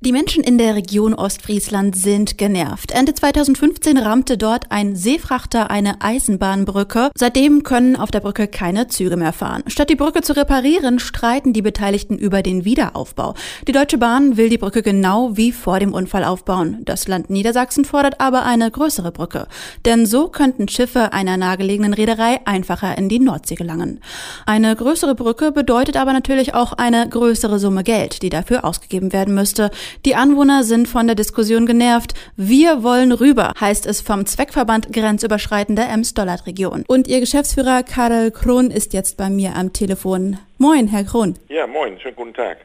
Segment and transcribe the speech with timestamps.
[0.00, 2.92] Die Menschen in der Region Ostfriesland sind genervt.
[2.92, 7.10] Ende 2015 rammte dort ein Seefrachter eine Eisenbahnbrücke.
[7.16, 9.64] Seitdem können auf der Brücke keine Züge mehr fahren.
[9.66, 13.34] Statt die Brücke zu reparieren, streiten die Beteiligten über den Wiederaufbau.
[13.66, 16.78] Die Deutsche Bahn will die Brücke genau wie vor dem Unfall aufbauen.
[16.84, 19.48] Das Land Niedersachsen fordert aber eine größere Brücke.
[19.84, 23.98] Denn so könnten Schiffe einer nahegelegenen Reederei einfacher in die Nordsee gelangen.
[24.46, 29.34] Eine größere Brücke bedeutet aber natürlich auch eine größere Summe Geld, die dafür ausgegeben werden
[29.34, 29.72] müsste.
[30.04, 32.14] Die Anwohner sind von der Diskussion genervt.
[32.36, 36.84] Wir wollen rüber, heißt es vom Zweckverband grenzüberschreitender Ems-Dollard-Region.
[36.86, 40.38] Und ihr Geschäftsführer Karel Krohn ist jetzt bei mir am Telefon.
[40.58, 41.34] Moin, Herr Krohn.
[41.48, 42.58] Ja, moin, schönen guten Tag.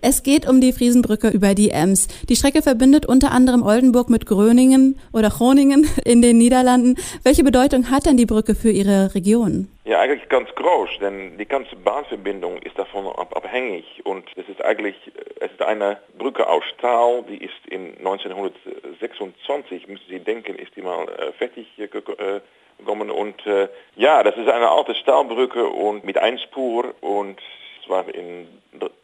[0.00, 2.08] Es geht um die Friesenbrücke über die Ems.
[2.28, 6.96] Die Strecke verbindet unter anderem Oldenburg mit Gröningen oder Groningen in den Niederlanden.
[7.22, 9.68] Welche Bedeutung hat denn die Brücke für Ihre Region?
[9.84, 14.96] Ja, eigentlich ganz groß, denn die ganze Bahnverbindung ist davon abhängig und es ist eigentlich
[15.40, 20.82] es ist eine Brücke aus Stahl, die ist in 1926, müssen Sie denken, ist die
[20.82, 26.18] mal äh, fertig äh, gekommen und äh, ja, das ist eine alte Stahlbrücke und mit
[26.18, 27.40] Einspur und
[27.82, 28.48] es war im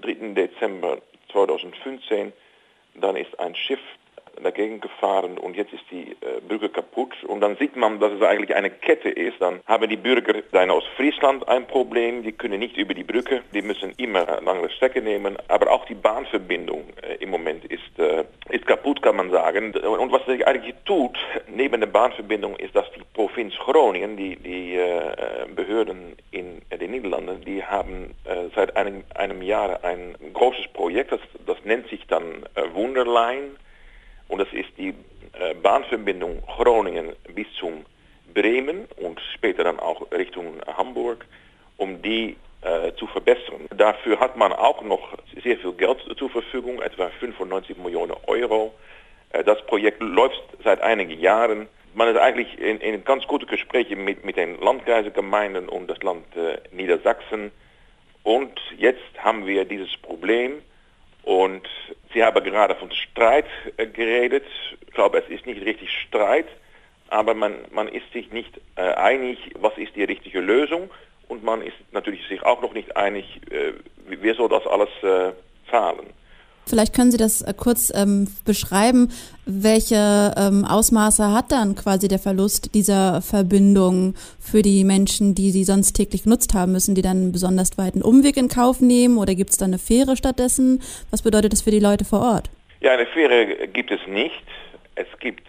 [0.00, 0.34] 3.
[0.34, 0.98] Dezember
[1.32, 2.32] 2015,
[2.94, 3.80] dann ist ein Schiff
[4.42, 7.12] dagegen gefahren und jetzt ist die äh, Brücke kaputt.
[7.24, 9.40] Und dann sieht man, dass es eigentlich eine Kette ist.
[9.40, 12.22] Dann haben die Bürger dann aus Friesland ein Problem.
[12.22, 13.42] Die können nicht über die Brücke.
[13.52, 15.36] Die müssen immer eine lange Strecke nehmen.
[15.48, 19.74] Aber auch die Bahnverbindung äh, im Moment ist, äh, ist kaputt, kann man sagen.
[19.74, 21.16] Und was sich eigentlich tut,
[21.48, 27.44] neben der Bahnverbindung, ist, dass die Provinz Groningen, die, die äh, Behörden in den Niederlanden,
[27.44, 32.44] die haben äh, seit einem, einem Jahr ein großes Projekt, das, das nennt sich dann
[32.54, 33.50] äh, Wunderline.
[34.28, 34.94] Und das ist die
[35.32, 37.84] äh, Bahnverbindung Groningen bis zum
[38.34, 41.24] Bremen und später dann auch Richtung Hamburg,
[41.76, 43.68] um die äh, zu verbessern.
[43.76, 48.74] Dafür hat man auch noch sehr viel Geld zur Verfügung, etwa 95 Millionen Euro.
[49.30, 51.68] Äh, das Projekt läuft seit einigen Jahren.
[51.94, 56.24] Man ist eigentlich in, in ganz gute Gespräche mit, mit den Landkreisegemeinden und das Land
[56.36, 57.50] äh, Niedersachsen.
[58.24, 60.60] Und jetzt haben wir dieses Problem
[61.22, 61.66] und
[62.18, 63.46] Sie haben gerade von Streit
[63.76, 64.44] äh, geredet.
[64.80, 66.48] Ich glaube, es ist nicht richtig Streit,
[67.10, 70.90] aber man, man ist sich nicht äh, einig, was ist die richtige Lösung.
[71.28, 73.74] Und man ist natürlich sich auch noch nicht einig, äh,
[74.08, 74.88] wer soll das alles
[75.70, 76.12] zahlen.
[76.68, 79.10] Vielleicht können Sie das äh, kurz ähm, beschreiben.
[79.46, 85.64] Welche ähm, Ausmaße hat dann quasi der Verlust dieser Verbindung für die Menschen, die sie
[85.64, 86.72] sonst täglich genutzt haben?
[86.72, 89.78] Müssen die dann einen besonders weiten Umweg in Kauf nehmen oder gibt es da eine
[89.78, 90.82] Fähre stattdessen?
[91.10, 92.50] Was bedeutet das für die Leute vor Ort?
[92.80, 94.44] Ja, eine Fähre gibt es nicht.
[94.94, 95.42] Es gibt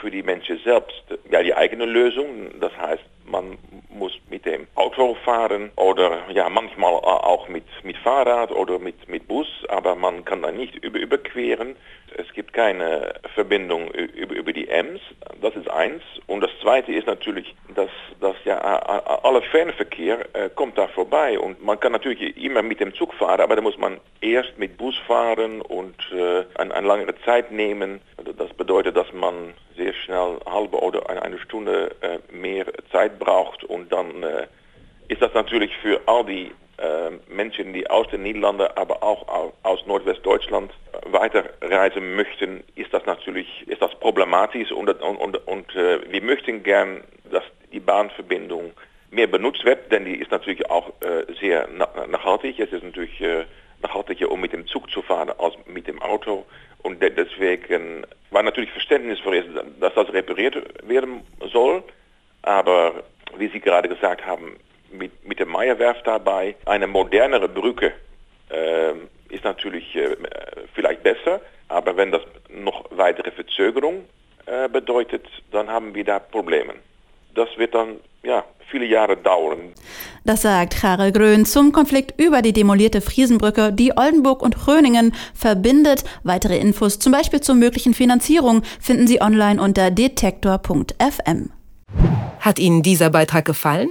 [0.00, 2.60] für die Menschen selbst ja die eigene Lösung.
[2.60, 3.58] Das heißt, man
[3.88, 9.26] muss mit dem Auto fahren oder ja manchmal auch mit, mit Fahrrad oder mit, mit
[9.26, 11.76] Bus, aber man kann da nicht über, überqueren.
[12.16, 15.00] Es gibt keine Verbindung über, über die Ems,
[15.40, 16.02] das ist eins.
[16.26, 17.90] Und das zweite ist natürlich, dass,
[18.20, 22.94] dass ja aller Fernverkehr äh, kommt da vorbei und man kann natürlich immer mit dem
[22.94, 27.14] Zug fahren, aber da muss man erst mit Bus fahren und äh, eine, eine langere
[27.24, 28.00] Zeit nehmen.
[28.38, 33.92] Das bedeutet, dass man sehr schnell halbe oder eine Stunde äh, mehr Zeit braucht und
[33.92, 34.46] dann äh,
[35.08, 36.52] ist das natürlich für all die
[37.28, 43.66] Menschen, die aus den Niederlanden, aber auch aus Nordwestdeutschland äh, weiterreisen möchten, ist das natürlich
[43.68, 48.72] ist das problematisch und, und, und, und wir möchten gern, dass die Bahnverbindung
[49.10, 52.58] mehr benutzt wird, denn die ist natürlich auch äh, sehr nachhaltig.
[52.58, 53.22] Es ist natürlich
[53.82, 56.44] nachhaltiger, um mit dem Zug zu fahren, als mit dem Auto.
[56.82, 59.42] Und deswegen war natürlich Verständnis für
[59.80, 60.56] dass das repariert
[60.88, 61.22] werden
[61.52, 61.82] soll.
[62.42, 63.02] Aber
[63.36, 64.56] wie Sie gerade gesagt haben,
[64.92, 67.92] mit, mit der Meierwerft dabei, eine modernere Brücke
[68.50, 68.92] äh,
[69.28, 70.16] ist natürlich äh,
[70.74, 71.40] vielleicht besser.
[71.68, 74.04] Aber wenn das noch weitere Verzögerung
[74.46, 76.74] äh, bedeutet, dann haben wir da Probleme.
[77.34, 79.72] Das wird dann ja, viele Jahre dauern.
[80.24, 86.04] Das sagt Karel Grön zum Konflikt über die demolierte Friesenbrücke, die Oldenburg und Gröningen verbindet.
[86.24, 91.50] Weitere Infos, zum Beispiel zur möglichen Finanzierung, finden Sie online unter detektor.fm.
[92.40, 93.90] Hat Ihnen dieser Beitrag gefallen?